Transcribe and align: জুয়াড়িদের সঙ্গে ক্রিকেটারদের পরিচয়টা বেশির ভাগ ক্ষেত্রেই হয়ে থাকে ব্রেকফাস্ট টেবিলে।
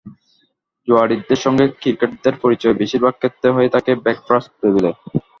জুয়াড়িদের 0.87 1.39
সঙ্গে 1.45 1.65
ক্রিকেটারদের 1.81 2.35
পরিচয়টা 2.43 2.79
বেশির 2.81 3.03
ভাগ 3.03 3.15
ক্ষেত্রেই 3.17 3.55
হয়ে 3.57 3.73
থাকে 3.75 3.91
ব্রেকফাস্ট 4.03 4.49
টেবিলে। 4.59 4.91